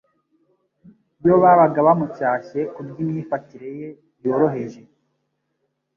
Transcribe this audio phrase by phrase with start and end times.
[1.23, 3.89] iyo babaga bamucyashye kubw'imyifatire ye
[4.25, 4.81] yoroheje.